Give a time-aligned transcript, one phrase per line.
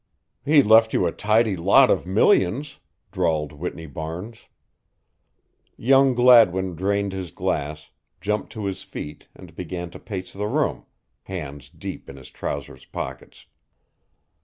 [0.43, 2.79] "He left you a tidy lot of millions,"
[3.11, 4.47] drawled Whitney Barnes.
[5.77, 10.87] Young Gladwin drained his glass, jumped to his feet and began to pace the room,
[11.25, 13.45] hands deep in his trousers pockets.